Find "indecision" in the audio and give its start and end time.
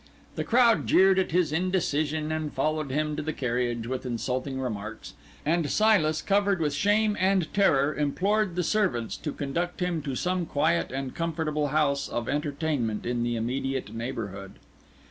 1.53-2.31